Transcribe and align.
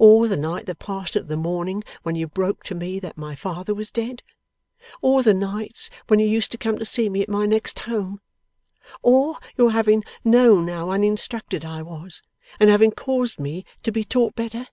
Or, 0.00 0.26
the 0.26 0.36
night 0.36 0.66
that 0.66 0.80
passed 0.80 1.14
into 1.14 1.28
the 1.28 1.36
morning 1.36 1.84
when 2.02 2.16
you 2.16 2.26
broke 2.26 2.64
to 2.64 2.74
me 2.74 2.98
that 2.98 3.16
my 3.16 3.36
father 3.36 3.72
was 3.72 3.92
dead? 3.92 4.24
Or, 5.00 5.22
the 5.22 5.32
nights 5.32 5.88
when 6.08 6.18
you 6.18 6.26
used 6.26 6.50
to 6.50 6.58
come 6.58 6.80
to 6.80 6.84
see 6.84 7.08
me 7.08 7.22
at 7.22 7.28
my 7.28 7.46
next 7.46 7.78
home? 7.78 8.20
Or, 9.02 9.38
your 9.56 9.70
having 9.70 10.02
known 10.24 10.66
how 10.66 10.90
uninstructed 10.90 11.64
I 11.64 11.82
was, 11.82 12.22
and 12.58 12.68
having 12.70 12.90
caused 12.90 13.38
me 13.38 13.64
to 13.84 13.92
be 13.92 14.02
taught 14.02 14.34
better? 14.34 14.66